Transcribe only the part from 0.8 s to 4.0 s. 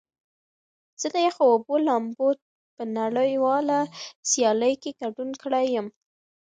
زه د یخو اوبو لامبو په نړیواله